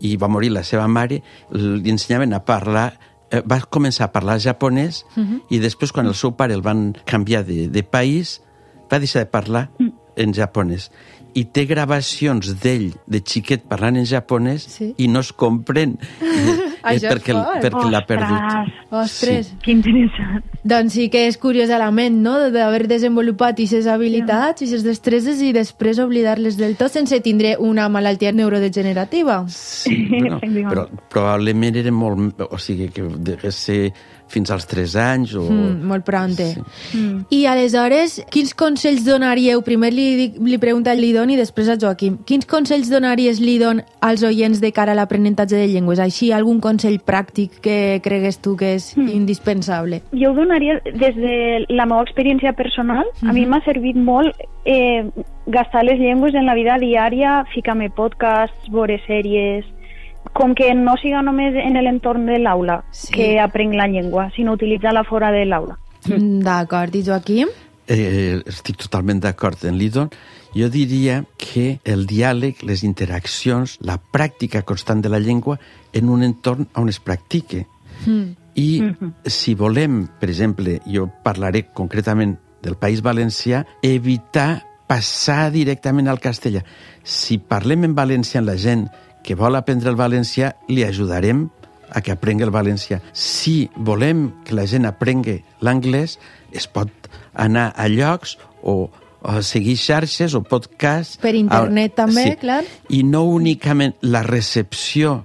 i 0.00 0.16
va 0.16 0.30
morir 0.32 0.50
la 0.54 0.64
seva 0.64 0.86
mare, 0.88 1.20
li 1.52 1.92
ensenyaven 1.92 2.32
a 2.32 2.40
parlar 2.44 2.88
eh, 3.30 3.42
va 3.44 3.60
començar 3.68 4.08
a 4.08 4.12
parlar 4.14 4.38
japonès 4.40 5.04
i 5.52 5.60
després 5.62 5.92
quan 5.92 6.08
el 6.08 6.16
seu 6.16 6.32
pare 6.36 6.56
el 6.56 6.64
van 6.64 6.90
canviar 7.04 7.44
de, 7.44 7.66
de 7.68 7.82
país 7.84 8.38
va 8.90 8.98
deixar 8.98 9.26
de 9.26 9.30
parlar 9.30 9.68
en 10.16 10.32
japonès 10.34 10.88
i 11.34 11.44
té 11.44 11.66
gravacions 11.66 12.54
d'ell, 12.62 12.92
de 13.06 13.20
xiquet, 13.20 13.62
parlant 13.68 13.96
en 14.00 14.06
japonès 14.06 14.66
Sí. 14.70 14.94
i 14.98 15.08
no 15.08 15.20
es 15.20 15.32
comprèn. 15.32 15.96
És 16.80 17.02
Això 17.02 17.10
és 17.10 17.12
perquè, 17.12 17.34
perquè 17.60 17.90
l'ha 17.92 18.00
perdut. 18.08 18.70
Ostres, 18.90 19.50
Sí. 19.50 19.56
Que 19.60 19.70
interessant. 19.74 20.42
doncs 20.64 20.94
sí 20.94 21.10
que 21.12 21.26
és 21.28 21.36
curiós 21.36 21.68
a 21.68 21.76
la 21.76 21.90
ment, 21.92 22.22
no?, 22.24 22.38
d'haver 22.50 22.86
desenvolupat 22.88 23.52
aquestes 23.58 23.86
habilitats, 23.86 24.62
aquestes 24.62 24.82
destreses 24.82 25.42
i 25.44 25.52
després 25.52 25.98
oblidar-les 26.00 26.56
del 26.56 26.76
tot 26.80 26.90
sense 26.90 27.20
tindre 27.20 27.56
una 27.58 27.90
malaltia 27.92 28.32
neurodegenerativa. 28.32 29.44
Sí, 29.48 30.06
bueno, 30.08 30.40
però 30.40 30.86
probablement 31.12 31.76
era 31.76 31.92
molt... 31.92 32.40
O 32.48 32.56
sigui, 32.56 32.88
que 32.88 33.02
degués 33.02 33.54
ser 33.60 33.92
fins 34.30 34.50
als 34.54 34.66
3 34.70 34.94
anys 35.02 35.34
o... 35.34 35.42
Mm, 35.50 35.80
molt 35.90 36.04
pronte. 36.06 36.46
Sí. 36.54 36.96
Mm. 36.96 37.24
I 37.34 37.40
aleshores, 37.50 38.20
quins 38.30 38.54
consells 38.54 39.02
donaríeu? 39.04 39.62
Primer 39.66 39.90
li, 39.92 40.04
dic- 40.20 40.38
li 40.46 40.58
pregunta 40.62 40.92
a 40.92 40.98
l'Idon 40.98 41.30
i 41.34 41.36
després 41.38 41.68
a 41.68 41.76
Joaquim. 41.80 42.20
Quins 42.28 42.46
consells 42.46 42.88
donaries 42.92 43.40
l'Idon 43.42 43.82
als 44.00 44.22
oients 44.22 44.60
de 44.62 44.70
cara 44.72 44.92
a 44.94 44.98
l'aprenentatge 44.98 45.58
de 45.58 45.66
llengües? 45.72 45.98
Així, 45.98 46.30
algun 46.32 46.60
consell 46.62 47.00
pràctic 47.02 47.58
que 47.64 47.98
cregues 48.04 48.38
tu 48.38 48.56
que 48.56 48.74
és 48.78 48.92
Mm. 48.96 49.08
indispensable? 49.20 50.02
Jo 50.12 50.30
ho 50.30 50.34
donaria 50.34 50.80
des 50.84 51.14
de 51.16 51.64
la 51.68 51.86
meva 51.86 52.02
experiència 52.02 52.52
personal. 52.54 53.04
A 53.26 53.32
mi 53.32 53.46
m'ha 53.46 53.60
servit 53.64 53.96
molt 53.96 54.34
eh, 54.64 55.04
gastar 55.46 55.84
les 55.84 55.98
llengües 55.98 56.34
en 56.34 56.46
la 56.46 56.54
vida 56.54 56.76
diària, 56.78 57.44
ficar-me 57.54 57.90
podcasts, 57.90 58.70
veure 58.70 59.00
sèries, 59.06 59.64
com 60.32 60.54
que 60.54 60.74
no 60.74 60.94
siga 61.02 61.22
només 61.22 61.54
en 61.56 61.74
l'entorn 61.82 62.26
de 62.26 62.38
l'aula 62.38 62.84
Sí. 62.90 63.12
que 63.12 63.40
aprenc 63.40 63.74
la 63.74 63.88
llengua, 63.88 64.30
sinó 64.36 64.52
utilitzar-la 64.52 65.04
fora 65.04 65.30
de 65.32 65.44
l'aula. 65.46 65.78
Mm. 66.06 66.40
D'acord. 66.40 66.94
I 66.94 67.02
Joaquim? 67.04 67.48
Eh, 67.86 68.40
estic 68.46 68.76
totalment 68.76 69.20
d'acord 69.20 69.64
amb 69.66 69.76
l'Idon. 69.76 70.10
Jo 70.54 70.68
diria 70.70 71.24
que 71.36 71.80
el 71.84 72.06
diàleg, 72.06 72.62
les 72.62 72.84
interaccions, 72.84 73.78
la 73.80 73.98
pràctica 73.98 74.62
constant 74.62 75.02
de 75.02 75.08
la 75.08 75.18
llengua 75.18 75.58
en 75.92 76.08
un 76.08 76.22
entorn 76.22 76.68
on 76.74 76.88
es 76.88 77.00
practique. 77.00 77.66
Mm. 78.06 78.36
I 78.54 78.80
Mhm. 78.82 79.12
si 79.24 79.54
volem, 79.54 80.06
per 80.18 80.28
exemple, 80.28 80.80
jo 80.86 81.10
parlaré 81.22 81.66
concretament 81.72 82.38
del 82.62 82.76
País 82.76 83.02
Valencià, 83.02 83.64
evitar 83.82 84.64
passar 84.86 85.50
directament 85.52 86.08
al 86.08 86.18
castellà. 86.18 86.64
Si 87.02 87.38
parlem 87.38 87.84
en 87.84 87.94
valencià 87.94 88.40
amb 88.40 88.48
la 88.48 88.56
gent 88.56 88.88
que 89.24 89.36
vol 89.36 89.56
aprendre 89.58 89.90
el 89.90 89.98
valencià, 89.98 90.54
li 90.68 90.84
ajudarem 90.84 91.48
a 91.90 92.00
que 92.00 92.12
aprengui 92.14 92.46
el 92.46 92.54
valencià. 92.54 93.00
Si 93.12 93.68
volem 93.76 94.28
que 94.46 94.54
la 94.54 94.66
gent 94.70 94.86
aprengui 94.88 95.40
l'anglès, 95.64 96.18
es 96.52 96.66
pot 96.70 96.90
anar 97.34 97.70
a 97.76 97.88
llocs 97.90 98.36
o, 98.62 98.90
o 99.20 99.42
seguir 99.42 99.76
xarxes 99.80 100.34
o 100.38 100.42
podcasts... 100.46 101.18
Per 101.22 101.34
internet 101.36 101.96
també, 101.98 102.32
clar. 102.40 102.62
I 102.88 103.02
no 103.06 103.24
únicament 103.28 103.96
la 104.06 104.22
recepció 104.26 105.20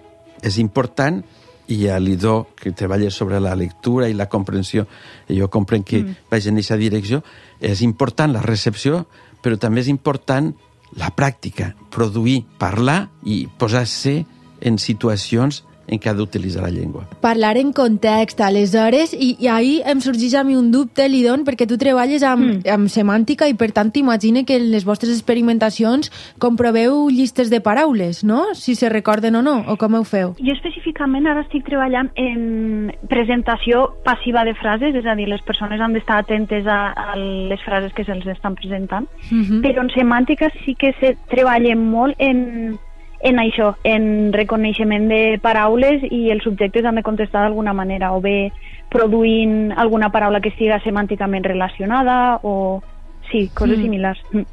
és 0.46 0.60
important, 0.62 1.24
i 1.68 1.88
a 1.90 1.98
l'Idó, 1.98 2.52
que 2.54 2.74
treballa 2.78 3.10
sobre 3.10 3.40
la 3.42 3.56
lectura 3.58 4.10
i 4.10 4.14
la 4.14 4.28
comprensió, 4.30 4.86
i 5.30 5.40
jo 5.40 5.50
comprenc 5.50 5.88
que 5.90 6.02
mm. 6.04 6.18
vaig 6.30 6.50
en 6.50 6.60
aquesta 6.60 6.78
direcció, 6.78 7.24
és 7.58 7.82
important 7.82 8.36
la 8.36 8.44
recepció, 8.46 9.06
però 9.42 9.58
també 9.62 9.82
és 9.82 9.90
important 9.90 10.54
la 11.00 11.12
pràctica, 11.16 11.74
produir, 11.92 12.44
parlar 12.60 13.10
i 13.24 13.46
posar-se 13.60 14.22
en 14.66 14.80
situacions 14.82 15.64
en 15.88 16.00
què 16.00 16.10
ha 16.10 16.16
d'utilitzar 16.18 16.64
la 16.64 16.72
llengua. 16.74 17.06
Parlar 17.22 17.56
en 17.58 17.72
context, 17.74 18.42
aleshores, 18.42 19.14
i, 19.14 19.36
i 19.40 19.50
ahir 19.52 19.82
em 19.86 20.02
sorgeix 20.02 20.34
a 20.36 20.44
mi 20.44 20.56
un 20.58 20.72
dubte, 20.74 21.08
Lidon, 21.10 21.46
perquè 21.46 21.68
tu 21.70 21.78
treballes 21.82 22.24
amb, 22.26 22.46
mm. 22.46 22.72
amb 22.74 22.90
semàntica 22.90 23.48
i 23.50 23.54
per 23.58 23.72
tant 23.76 23.92
t'imagine 23.94 24.46
que 24.46 24.58
en 24.58 24.72
les 24.72 24.86
vostres 24.86 25.12
experimentacions 25.14 26.12
comproveu 26.42 27.10
llistes 27.10 27.52
de 27.54 27.62
paraules, 27.62 28.24
no? 28.24 28.54
Si 28.56 28.76
se 28.76 28.90
recorden 28.90 29.36
o 29.36 29.44
no, 29.46 29.60
o 29.68 29.78
com 29.78 29.94
ho 30.00 30.04
feu? 30.04 30.36
Jo 30.40 30.56
específicament 30.56 31.28
ara 31.28 31.46
estic 31.46 31.66
treballant 31.68 32.10
en 32.16 32.92
presentació 33.10 33.86
passiva 34.06 34.46
de 34.46 34.56
frases, 34.58 34.96
és 34.96 35.06
a 35.06 35.16
dir, 35.16 35.28
les 35.30 35.44
persones 35.46 35.82
han 35.82 35.94
d'estar 35.94 36.22
atentes 36.24 36.68
a, 36.68 36.80
a 36.92 37.16
les 37.18 37.62
frases 37.66 37.94
que 37.94 38.06
se'ls 38.08 38.26
estan 38.28 38.56
presentant, 38.56 39.08
Mhm. 39.32 39.62
però 39.62 39.82
en 39.82 39.90
semàntica 39.90 40.50
sí 40.64 40.76
que 40.76 40.94
se 41.00 41.16
treballa 41.30 41.76
molt 41.76 42.16
en, 42.20 42.78
en 43.26 43.40
això, 43.42 43.72
en 43.84 44.32
reconeixement 44.34 45.08
de 45.10 45.40
paraules 45.42 46.04
i 46.14 46.30
els 46.30 46.44
subjectes 46.46 46.86
han 46.86 47.00
de 47.00 47.04
contestar 47.04 47.42
d'alguna 47.42 47.74
manera, 47.74 48.12
o 48.14 48.22
bé 48.22 48.52
produint 48.94 49.72
alguna 49.76 50.12
paraula 50.14 50.42
que 50.42 50.50
estiga 50.54 50.78
semànticament 50.84 51.44
relacionada, 51.44 52.40
o 52.44 52.84
sí, 53.32 53.50
coses 53.58 53.80
Mm. 53.80 53.82
similars. 53.82 54.22
Mm. 54.32 54.46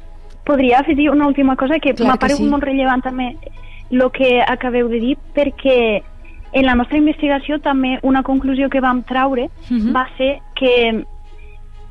Podria 0.43 0.79
afegir 0.79 1.11
una 1.11 1.27
última 1.27 1.55
cosa 1.55 1.77
que 1.79 1.93
m'ha 2.03 2.17
paregut 2.17 2.41
sí. 2.43 2.49
molt 2.49 2.63
rellevant 2.63 3.03
també 3.03 3.35
el 3.91 4.09
que 4.11 4.41
acabeu 4.41 4.89
de 4.89 4.99
dir, 4.99 5.17
perquè 5.35 6.01
en 6.53 6.65
la 6.65 6.73
nostra 6.75 6.97
investigació 6.97 7.59
també 7.59 7.99
una 8.01 8.23
conclusió 8.23 8.69
que 8.69 8.81
vam 8.81 9.03
traure 9.03 9.49
Mhm. 9.69 9.93
va 9.95 10.07
ser 10.17 10.39
que 10.55 11.03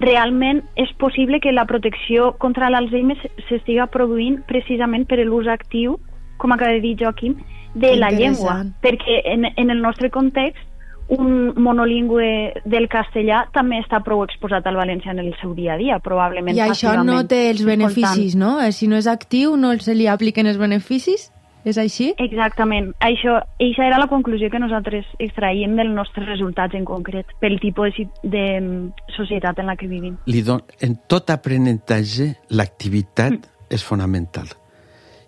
realment 0.00 0.64
és 0.74 0.92
possible 0.98 1.38
que 1.40 1.52
la 1.52 1.64
protecció 1.64 2.32
contra 2.38 2.68
l'Alzheimer 2.70 3.16
s'estiga 3.48 3.86
produint 3.86 4.42
precisament 4.46 5.06
per 5.06 5.20
l'ús 5.24 5.46
actiu, 5.46 5.98
com 6.42 6.52
acaba 6.54 6.74
de 6.74 6.82
dir 6.82 6.96
Joaquim, 6.98 7.38
de 7.74 7.94
la 7.96 8.10
llengua. 8.10 8.58
Perquè 8.82 9.22
en, 9.32 9.46
en 9.56 9.70
el 9.70 9.80
nostre 9.80 10.10
context 10.10 10.68
un 11.12 11.52
monolingüe 11.60 12.62
del 12.64 12.86
castellà 12.88 13.42
també 13.52 13.80
està 13.82 14.00
prou 14.04 14.22
exposat 14.24 14.66
al 14.68 14.78
valencià 14.78 15.12
en 15.12 15.20
el 15.20 15.34
seu 15.40 15.52
dia 15.54 15.74
a 15.74 15.80
dia, 15.80 15.98
probablement. 16.00 16.56
I 16.56 16.64
això 16.64 16.94
no 17.04 17.22
té 17.28 17.44
els 17.50 17.64
beneficis, 17.66 18.36
no? 18.38 18.58
Eh, 18.62 18.72
Si 18.72 18.88
no 18.88 18.96
és 18.96 19.06
actiu, 19.06 19.56
no 19.56 19.74
se 19.78 19.94
li 19.94 20.08
apliquen 20.08 20.46
els 20.46 20.58
beneficis? 20.58 21.30
És 21.64 21.78
així? 21.78 22.08
Exactament. 22.18 22.90
Això, 22.98 23.36
això 23.62 23.84
era 23.86 24.00
la 24.00 24.08
conclusió 24.10 24.48
que 24.50 24.58
nosaltres 24.58 25.06
extraïem 25.22 25.76
dels 25.78 25.94
nostres 25.94 26.26
resultats 26.26 26.74
en 26.74 26.86
concret, 26.88 27.28
pel 27.38 27.60
tipus 27.62 27.94
de, 27.98 28.08
de 28.24 28.46
mm, 28.58 29.06
societat 29.14 29.62
en 29.62 29.70
la 29.70 29.76
que 29.78 29.86
vivim. 29.86 30.16
Lidó, 30.26 30.58
en 30.80 30.98
tot 31.06 31.30
aprenentatge, 31.30 32.32
l'activitat 32.50 33.46
és 33.70 33.86
fonamental. 33.86 34.50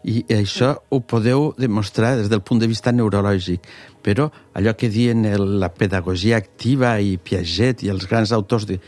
I 0.04 0.20
això 0.36 0.74
ho 0.92 1.00
podeu 1.00 1.54
demostrar 1.56 2.14
des 2.18 2.28
del 2.28 2.42
punt 2.44 2.60
de 2.60 2.68
vista 2.68 2.92
neurològic. 2.92 3.64
Però 4.04 4.28
allò 4.52 4.74
que 4.76 4.90
diuen 4.92 5.24
la 5.60 5.70
pedagogia 5.72 6.36
activa 6.36 6.98
i 7.00 7.16
Piaget 7.16 7.86
i 7.86 7.92
els 7.92 8.04
grans 8.10 8.34
autors 8.36 8.66
de, 8.68 8.78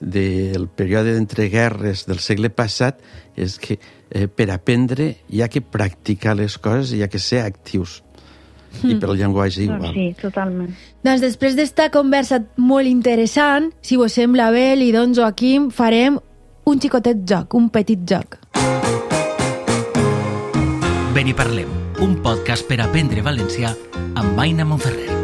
del 0.00 0.68
període 0.72 1.12
d'entreguerres 1.12 2.06
del 2.08 2.22
segle 2.24 2.48
passat 2.50 3.02
és 3.36 3.58
que 3.60 3.76
eh, 3.76 4.26
per 4.26 4.48
aprendre 4.50 5.12
hi 5.28 5.42
ha 5.44 5.50
que 5.52 5.60
practicar 5.60 6.34
les 6.40 6.56
coses 6.58 6.92
i 6.92 7.00
hi 7.00 7.04
ha 7.04 7.12
que 7.12 7.20
ser 7.20 7.44
actius. 7.44 8.00
I 8.80 8.96
per 8.96 9.10
al 9.10 9.18
llenguatge 9.20 9.66
igual. 9.66 9.90
Doncs 9.92 9.98
sí, 9.98 10.06
totalment. 10.16 10.72
Doncs 11.04 11.20
després 11.20 11.56
d'esta 11.58 11.90
conversa 11.92 12.40
molt 12.56 12.88
interessant, 12.88 13.68
si 13.84 14.00
vos 14.00 14.16
sembla 14.16 14.48
bé, 14.54 14.70
li 14.80 14.88
don 14.96 15.12
Joaquim, 15.12 15.68
farem 15.70 16.16
un 16.64 16.80
xicotet 16.80 17.20
joc, 17.28 17.52
un 17.58 17.68
petit 17.74 18.00
joc. 18.08 18.38
Ben 21.12 21.28
i 21.28 21.34
parlem, 21.36 21.68
un 22.00 22.14
podcast 22.24 22.64
per 22.64 22.78
aprendre 22.80 23.20
valencià 23.26 23.74
amb 24.16 24.38
Aina 24.40 24.64
Monferrer. 24.64 25.21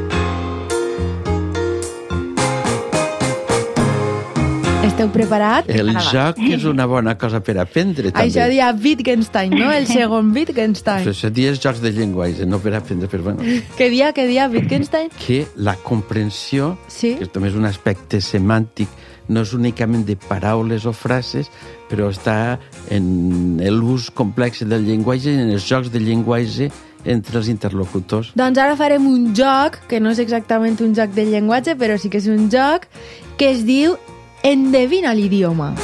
Esteu 4.88 5.10
preparats? 5.12 5.68
El 5.70 5.90
joc 6.08 6.38
és 6.48 6.64
una 6.66 6.86
bona 6.88 7.12
cosa 7.20 7.38
per 7.44 7.54
aprendre, 7.60 8.08
també. 8.10 8.24
Això 8.24 8.46
dia 8.50 8.70
Wittgenstein, 8.74 9.52
no? 9.54 9.68
El 9.70 9.84
segon 9.86 10.32
Wittgenstein. 10.34 11.04
Però 11.04 11.12
això 11.14 11.30
dies 11.34 11.60
jocs 11.62 11.82
de 11.84 11.92
llenguatge, 11.94 12.46
no 12.48 12.58
per 12.62 12.72
aprendre, 12.78 13.06
però 13.10 13.28
bueno, 13.28 13.44
Què 13.78 13.90
dia, 13.92 14.08
què 14.16 14.24
dia 14.26 14.48
Wittgenstein? 14.50 15.12
que 15.20 15.44
la 15.56 15.76
comprensió, 15.84 16.72
Sí. 16.88 17.14
que 17.20 17.28
també 17.30 17.52
és 17.52 17.58
un 17.60 17.68
aspecte 17.68 18.18
semàntic, 18.24 18.88
no 19.28 19.44
és 19.44 19.52
únicament 19.54 20.06
de 20.08 20.16
paraules 20.16 20.86
o 20.88 20.94
frases, 20.96 21.50
però 21.90 22.08
està 22.10 22.58
en 22.90 23.60
l'ús 23.76 24.10
complex 24.10 24.64
del 24.66 24.86
llenguatge 24.88 25.30
i 25.30 25.38
en 25.44 25.52
els 25.54 25.68
jocs 25.68 25.92
de 25.92 26.00
llenguatge 26.00 26.70
entre 27.04 27.38
els 27.38 27.52
interlocutors. 27.52 28.32
Doncs 28.34 28.58
ara 28.58 28.74
farem 28.74 29.06
un 29.06 29.30
joc, 29.36 29.82
que 29.86 30.00
no 30.00 30.10
és 30.16 30.18
exactament 30.18 30.80
un 30.82 30.96
joc 30.96 31.12
de 31.14 31.28
llenguatge, 31.28 31.76
però 31.78 32.00
sí 32.00 32.08
que 32.10 32.18
és 32.18 32.26
un 32.26 32.48
joc, 32.50 32.88
que 33.38 33.52
es 33.52 33.66
diu 33.68 33.94
Endevina 34.42 35.14
l'idioma. 35.14 35.74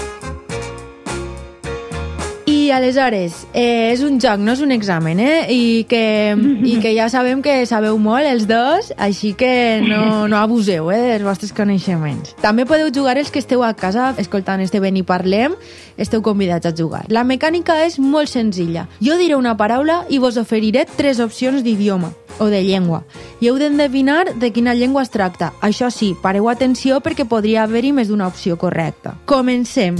I 2.46 2.70
aleshores, 2.70 3.46
eh, 3.52 3.90
és 3.92 4.00
un 4.06 4.20
joc, 4.20 4.38
no 4.38 4.52
és 4.52 4.60
un 4.60 4.70
examen, 4.70 5.18
eh? 5.18 5.46
I 5.50 5.84
que, 5.88 6.36
i 6.62 6.78
que 6.80 6.94
ja 6.94 7.08
sabem 7.10 7.42
que 7.42 7.66
sabeu 7.66 7.98
molt 7.98 8.28
els 8.30 8.46
dos, 8.46 8.92
així 8.96 9.34
que 9.36 9.82
no, 9.82 10.28
no 10.28 10.38
abuseu 10.38 10.92
eh, 10.94 11.00
dels 11.10 11.26
vostres 11.26 11.52
coneixements. 11.56 12.36
També 12.40 12.64
podeu 12.64 12.92
jugar 12.94 13.18
els 13.18 13.32
que 13.34 13.42
esteu 13.42 13.64
a 13.66 13.74
casa 13.74 14.12
escoltant 14.22 14.62
este 14.62 14.80
Ben 14.80 14.96
i 14.96 15.02
Parlem, 15.02 15.58
esteu 15.98 16.22
convidats 16.22 16.70
a 16.70 16.72
jugar. 16.76 17.04
La 17.08 17.24
mecànica 17.26 17.82
és 17.84 17.98
molt 17.98 18.30
senzilla. 18.30 18.86
Jo 19.02 19.18
diré 19.18 19.34
una 19.36 19.58
paraula 19.58 20.04
i 20.08 20.22
vos 20.22 20.38
oferiré 20.38 20.86
tres 20.96 21.20
opcions 21.20 21.66
d'idioma 21.66 22.14
o 22.38 22.48
de 22.52 22.62
llengua. 22.64 23.04
I 23.40 23.50
heu 23.50 23.58
d'endevinar 23.58 24.34
de 24.40 24.52
quina 24.52 24.74
llengua 24.74 25.02
es 25.02 25.10
tracta. 25.10 25.52
Això 25.60 25.90
sí, 25.90 26.14
pareu 26.22 26.48
atenció 26.48 27.00
perquè 27.00 27.28
podria 27.28 27.64
haver-hi 27.64 27.92
més 27.92 28.08
d'una 28.08 28.26
opció 28.26 28.58
correcta. 28.58 29.16
Comencem. 29.26 29.98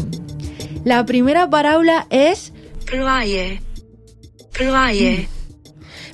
La 0.85 1.05
primera 1.07 1.49
paraula 1.51 2.05
és 2.11 2.51
ploaie, 2.85 3.61
Plaie. 4.55 5.29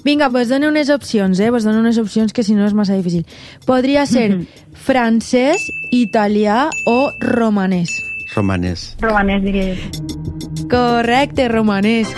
Vinga, 0.03 0.29
vos 0.29 0.49
dono 0.49 0.69
unes 0.69 0.89
opcions, 0.89 1.39
eh? 1.41 1.51
Vos 1.51 1.65
dono 1.65 1.81
unes 1.81 1.99
opcions 1.99 2.33
que 2.33 2.43
si 2.43 2.55
no 2.57 2.65
és 2.65 2.73
massa 2.73 2.97
difícil. 2.97 3.27
Podria 3.69 4.07
ser 4.09 4.47
francès, 4.73 5.61
italià 5.93 6.71
o 6.89 7.11
romanès. 7.21 7.93
Romanès. 8.35 8.95
Romanès, 9.03 9.45
diria 9.45 9.75
jo. 9.75 10.69
Correcte, 10.73 11.51
romanès. 11.53 12.09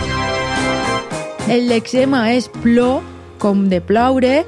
El 1.51 1.67
lexema 1.67 2.29
és 2.31 2.47
plo, 2.61 3.01
com 3.43 3.65
de 3.69 3.81
ploure, 3.83 4.45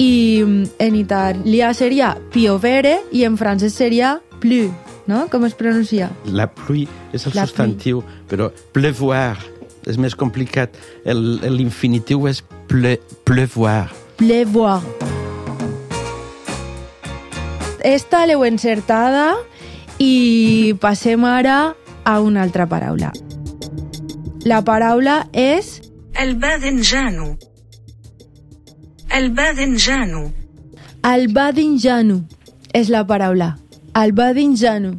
i 0.00 0.40
mm, 0.40 0.64
en 0.80 0.96
italià 0.96 1.74
seria 1.76 2.14
piovere 2.32 3.02
i 3.12 3.26
en 3.28 3.36
francès 3.36 3.74
seria 3.76 4.14
plu, 4.40 4.70
no? 5.06 5.26
Com 5.28 5.44
es 5.44 5.52
pronuncia? 5.58 6.08
La 6.24 6.46
pluie 6.48 6.88
és 7.12 7.26
el 7.28 7.36
La 7.36 7.44
substantiu, 7.44 8.00
però 8.30 8.48
pleuvoir 8.72 9.36
és 9.88 9.96
més 10.00 10.16
complicat. 10.16 10.72
El- 11.04 11.40
L'infinitiu 11.52 12.24
és 12.32 12.40
ple, 12.68 12.96
pleuvoir. 13.28 13.90
Pleuvoir. 14.20 14.80
Esta 17.84 18.26
l'heu 18.28 18.42
encertada 18.44 19.34
i 20.00 20.74
passem 20.80 21.24
ara 21.24 21.74
a 22.04 22.18
una 22.20 22.42
altra 22.44 22.66
paraula. 22.68 23.12
La 24.44 24.60
paraula 24.64 25.26
és 25.32 25.80
el 29.10 29.32
Badinjanu. 29.34 30.30
El 31.02 31.32
Badinjanu 31.34 32.20
és 32.72 32.90
la 32.94 33.02
paraula. 33.06 33.56
El 33.98 34.12
Badinjanu. 34.14 34.92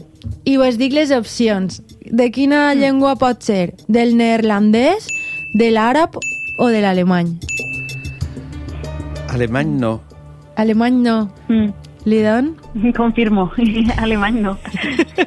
I 0.44 0.58
vos 0.60 0.76
dic 0.78 0.92
les 0.92 1.14
opcions. 1.16 1.80
De 2.04 2.28
quina 2.36 2.74
mm. 2.74 2.82
llengua 2.82 3.14
pot 3.16 3.40
ser? 3.48 3.72
Del 3.88 4.18
neerlandès, 4.20 5.08
de 5.56 5.70
l'àrab 5.72 6.18
o 6.60 6.68
de 6.68 6.82
l'alemany? 6.84 7.38
Alemany 9.32 9.72
no. 9.80 9.94
Alemany 10.60 10.98
no. 11.06 11.16
Mm. 11.48 11.70
Lidon? 12.04 12.52
Confirmo, 13.00 13.48
alemany 14.04 14.42
no. 14.44 14.58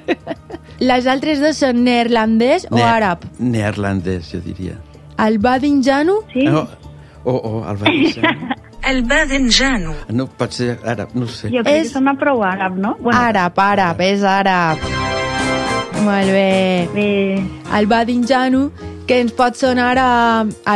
Les 0.84 1.06
altres 1.08 1.40
dos 1.40 1.56
són 1.62 1.80
neerlandès 1.86 2.68
ne 2.68 2.82
o 2.82 2.84
àrab? 2.84 3.24
Neerlandès, 3.38 4.28
jo 4.34 4.42
diria. 4.44 4.76
El 5.24 5.38
Badinjanu? 5.40 6.18
Sí. 6.34 6.44
No, 6.50 6.66
o, 7.24 7.32
oh, 7.32 7.38
o 7.38 7.56
oh, 7.62 7.64
el 7.70 7.80
Badinjanu. 7.80 8.60
El 8.86 9.02
Badenjano. 9.08 9.94
Ah, 10.04 10.12
no, 10.12 10.26
pot 10.28 10.52
ser 10.52 10.74
àrab, 10.84 11.14
no 11.16 11.26
sé. 11.26 11.48
Jo 11.52 11.62
crec 11.64 11.80
és... 11.80 11.88
que 11.88 11.98
sona 11.98 12.14
prou 12.20 12.44
àrab, 12.44 12.76
no? 12.76 12.96
Bueno. 13.00 13.18
Àrab, 13.18 13.56
àrab, 13.64 14.02
és 14.04 14.24
àrab. 14.28 14.82
Molt 16.04 16.34
bé. 16.34 16.88
bé. 16.92 17.08
El 17.78 17.88
Badinjanu, 17.88 18.66
que 19.08 19.22
ens 19.24 19.32
pot 19.32 19.56
sonar 19.56 19.96
a 19.98 20.10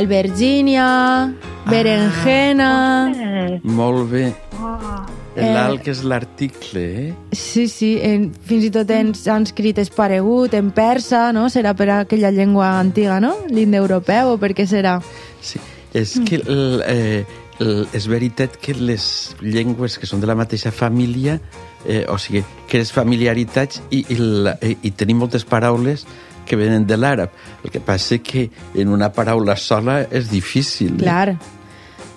albergínia, 0.01 0.89
ah. 0.89 1.69
berenjena... 1.69 2.73
Ah, 3.13 3.47
molt 3.63 4.09
bé. 4.11 4.27
Ah. 4.57 5.05
Oh. 5.05 5.19
L'alt 5.39 5.79
eh. 5.79 5.83
que 5.85 5.93
és 5.93 6.01
l'article, 6.03 6.81
eh? 6.83 7.09
Sí, 7.37 7.69
sí, 7.71 7.93
en, 8.03 8.29
fins 8.49 8.65
i 8.67 8.71
tot 8.75 8.89
en 8.91 9.13
sànscrit 9.15 9.79
és 9.79 9.91
paregut, 9.95 10.55
en 10.59 10.73
persa, 10.75 11.29
no? 11.37 11.47
Serà 11.53 11.75
per 11.79 11.91
aquella 12.01 12.33
llengua 12.35 12.73
antiga, 12.81 13.21
no? 13.23 13.35
L'indeuropeu, 13.53 14.35
o 14.35 14.41
per 14.41 14.55
què 14.59 14.67
serà? 14.67 14.99
Sí, 15.45 15.61
és 15.95 16.17
que 16.27 16.41
el, 16.43 16.83
eh, 16.89 17.23
és 17.59 18.07
veritat 18.07 18.55
que 18.63 18.75
les 18.75 19.35
llengües 19.43 19.99
que 19.99 20.07
són 20.07 20.21
de 20.23 20.27
la 20.31 20.37
mateixa 20.39 20.71
família, 20.71 21.41
eh, 21.85 22.05
o 22.09 22.19
sigui, 22.19 22.45
que 22.71 22.79
és 22.85 22.93
familiaritats 22.95 23.83
i, 23.91 24.05
i, 24.09 24.17
la, 24.19 24.55
i, 24.63 24.77
i 24.87 24.91
tenim 24.95 25.19
moltes 25.19 25.45
paraules 25.45 26.07
que 26.47 26.57
venen 26.57 26.87
de 26.87 26.97
l'àrab. 26.97 27.31
El 27.65 27.71
que 27.75 27.81
passa 27.81 28.19
que 28.19 28.49
en 28.75 28.89
una 28.89 29.11
paraula 29.13 29.57
sola 29.57 30.07
és 30.11 30.31
difícil. 30.31 30.95
eh? 30.95 31.03
Clar, 31.03 31.37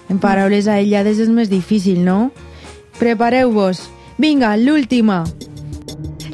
en 0.10 0.20
paraules 0.20 0.68
aïllades 0.68 1.20
és 1.20 1.30
més 1.30 1.50
difícil, 1.50 2.04
no? 2.06 2.32
Prepareu-vos. 3.00 3.90
Vinga, 4.22 4.54
l'última. 4.58 5.24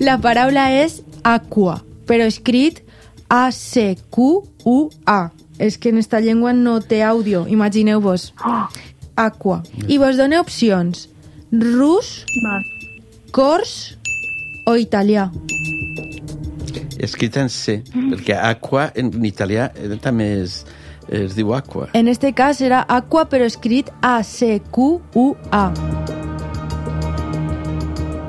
La 0.03 0.17
paraula 0.21 0.67
és 0.75 1.01
aqua, 1.23 1.79
però 2.05 2.27
escrit 2.27 2.83
A-C-Q-U-A. 3.97 5.31
És 5.57 5.79
que 5.81 5.89
en 5.89 5.97
esta 5.97 6.19
llengua 6.21 6.53
no 6.53 6.79
té 6.85 7.01
àudio, 7.01 7.47
imagineu-vos. 7.49 8.33
oh, 8.45 8.67
Aqua. 9.17 9.63
I 9.87 9.97
vos 9.97 10.17
dona 10.17 10.39
opcions. 10.39 11.07
Rus, 11.51 12.23
val. 12.43 12.65
cors 13.31 13.97
o 14.65 14.75
italià. 14.75 15.27
Escrit 16.97 17.37
en 17.37 17.49
C, 17.53 17.81
perquè 17.93 18.33
aqua 18.33 18.87
en 18.97 19.11
italià 19.25 19.69
eh, 19.77 19.97
també 20.01 20.31
es, 20.41 20.63
es 21.13 21.35
diu 21.37 21.53
aqua. 21.53 21.91
En 21.93 22.09
este 22.09 22.33
cas 22.33 22.57
serà 22.63 22.81
aqua, 22.89 23.27
però 23.29 23.45
escrit 23.45 23.91
A-C-Q-U-A. 24.01 25.63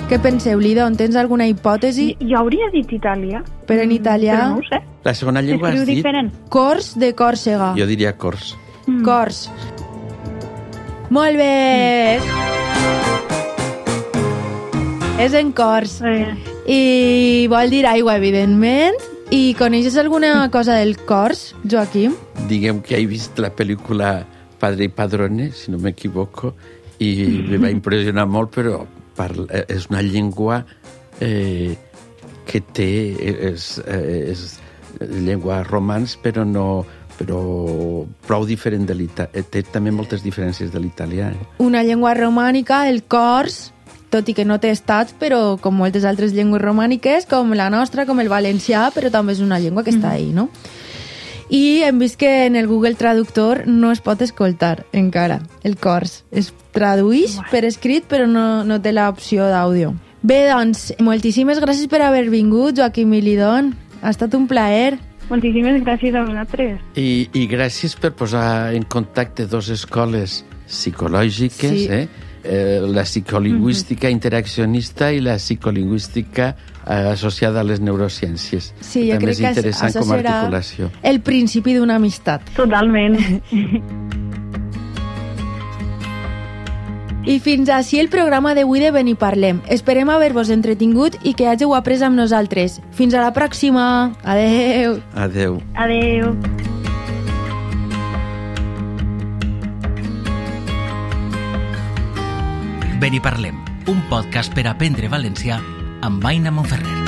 Què 0.08 0.16
penseu, 0.24 0.60
Lidon? 0.60 0.94
Tens 0.96 1.16
alguna 1.20 1.48
hipòtesi? 1.48 2.14
Jo 2.20 2.38
hauria 2.42 2.70
dit 2.72 2.92
italià. 2.96 3.42
Però 3.68 3.84
en 3.84 3.92
italià... 3.92 4.38
Però 4.38 4.54
no 4.54 4.62
ho 4.62 4.68
sé. 4.68 4.80
La 5.04 5.12
segona 5.16 5.42
llengua 5.44 5.72
has 5.72 5.82
dit? 5.84 5.98
diferent. 5.98 6.30
Cors 6.52 6.94
de 7.00 7.12
Còrsega. 7.16 7.74
Jo 7.76 7.88
diria 7.88 8.14
cors. 8.16 8.54
Mm. 8.86 9.02
Cors. 9.04 9.46
Molt 11.08 11.40
bé! 11.40 12.18
És 15.24 15.32
en 15.34 15.54
cors. 15.56 15.98
I 16.68 17.46
vol 17.48 17.72
dir 17.72 17.86
aigua, 17.88 18.18
evidentment. 18.20 18.98
I 19.32 19.54
coneixes 19.56 19.96
alguna 20.00 20.50
cosa 20.52 20.76
del 20.76 20.98
cors, 21.08 21.54
Joaquim? 21.64 22.14
Diguem 22.48 22.82
que 22.84 22.96
he 22.98 23.06
vist 23.08 23.40
la 23.40 23.50
pel·lícula 23.52 24.22
Padre 24.60 24.88
i 24.88 24.92
Padrone, 24.92 25.50
si 25.56 25.72
no 25.72 25.80
m'equivoco, 25.80 26.52
i 27.00 27.10
me 27.48 27.60
va 27.62 27.72
impressionar 27.72 28.26
molt, 28.28 28.52
però 28.56 28.82
parla, 29.16 29.64
és 29.68 29.88
una 29.88 30.04
llengua 30.04 30.62
eh, 31.24 31.76
que 32.48 32.60
té... 32.60 32.92
És, 33.48 33.76
eh, 33.86 34.32
és 34.32 34.48
llengua 34.98 35.62
romans, 35.62 36.16
però 36.20 36.42
no 36.48 36.84
però 37.18 37.40
prou 38.26 38.46
diferent 38.46 38.86
de 38.88 38.94
l'italià. 38.94 39.44
Té 39.50 39.64
també 39.66 39.90
moltes 39.94 40.22
diferències 40.24 40.70
de 40.72 40.80
l'italià. 40.82 41.32
Eh? 41.34 41.48
Una 41.64 41.82
llengua 41.82 42.14
romànica, 42.14 42.86
el 42.88 43.02
cors, 43.10 43.72
tot 44.10 44.28
i 44.28 44.34
que 44.34 44.46
no 44.48 44.58
té 44.62 44.70
estats, 44.72 45.14
però 45.18 45.58
com 45.60 45.76
moltes 45.76 46.06
altres 46.08 46.32
llengües 46.32 46.62
romàniques, 46.62 47.28
com 47.28 47.52
la 47.58 47.68
nostra, 47.72 48.06
com 48.08 48.20
el 48.22 48.30
valencià, 48.32 48.88
però 48.94 49.10
també 49.12 49.34
és 49.36 49.42
una 49.44 49.60
llengua 49.60 49.84
que 49.84 49.92
està 49.94 50.14
ahí, 50.14 50.30
no? 50.32 50.48
I 51.48 51.80
hem 51.86 51.98
vist 51.98 52.18
que 52.20 52.44
en 52.44 52.56
el 52.60 52.66
Google 52.68 52.94
Traductor 52.94 53.62
no 53.66 53.90
es 53.90 54.02
pot 54.04 54.20
escoltar 54.20 54.84
encara 54.92 55.40
el 55.64 55.78
cors. 55.80 56.22
Es 56.30 56.52
tradueix 56.76 57.38
per 57.48 57.64
escrit, 57.64 58.04
però 58.04 58.26
no, 58.28 58.64
no 58.68 58.76
té 58.84 58.92
l'opció 58.92 59.48
d'àudio. 59.48 59.94
Bé, 60.20 60.42
doncs, 60.50 60.90
moltíssimes 61.00 61.60
gràcies 61.62 61.88
per 61.88 62.02
haver 62.04 62.26
vingut, 62.28 62.76
Joaquim 62.76 63.14
i 63.16 63.22
Lidon. 63.24 63.72
Ha 64.02 64.12
estat 64.12 64.36
un 64.36 64.44
plaer. 64.50 64.98
Moltíssimes 65.30 65.82
gràcies 65.84 66.14
a 66.14 66.22
vosaltres. 66.24 66.80
I, 66.96 67.28
I 67.34 67.46
gràcies 67.50 67.94
per 68.00 68.12
posar 68.16 68.72
en 68.74 68.84
contacte 68.84 69.46
dos 69.46 69.68
escoles 69.70 70.44
psicològiques, 70.66 71.70
Sí. 71.70 71.86
eh? 71.90 72.08
Eh, 72.48 72.80
la 72.86 73.02
psicolingüística 73.04 74.08
interaccionista 74.08 75.10
i 75.12 75.20
la 75.20 75.34
psicolingüística 75.36 76.54
eh, 76.86 76.92
associada 77.12 77.60
a 77.60 77.64
les 77.66 77.80
neurociències. 77.80 78.72
Sí, 78.80 79.02
que 79.02 79.06
jo 79.12 79.18
també 79.18 79.26
crec 79.26 79.34
és 79.34 79.40
que 79.42 79.48
interessant 79.50 79.90
això 79.90 80.00
com 80.00 80.12
a 80.12 80.16
serà 80.20 80.34
articulació. 80.38 80.90
el 81.02 81.20
principi 81.20 81.74
d'una 81.74 81.96
amistat. 81.96 82.48
Totalment. 82.56 83.18
I 87.28 87.42
fins 87.44 87.68
així 87.68 87.98
el 88.00 88.08
programa 88.08 88.54
d'avui 88.56 88.80
de 88.80 88.88
Ven 88.88 89.10
i 89.10 89.14
Parlem. 89.18 89.58
Esperem 89.68 90.08
haver-vos 90.08 90.48
entretingut 90.48 91.18
i 91.28 91.34
que 91.36 91.50
hàgiu 91.50 91.74
après 91.76 92.00
amb 92.00 92.16
nosaltres. 92.16 92.78
Fins 92.96 93.12
a 93.12 93.20
la 93.20 93.34
pròxima. 93.36 94.14
Adeu. 94.24 94.96
Adeu. 95.12 95.60
Adeu. 95.76 96.32
Ben 102.98 103.14
i 103.14 103.20
parlem, 103.20 103.60
un 103.92 104.00
podcast 104.08 104.56
per 104.56 104.64
aprendre 104.72 105.12
valencià 105.12 105.60
amb 106.02 106.24
Aina 106.26 106.50
Monferrer. 106.50 107.07